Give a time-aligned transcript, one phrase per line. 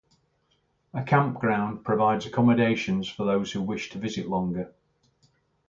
[0.95, 4.73] A campground provides accommodations for those who wish to visit longer.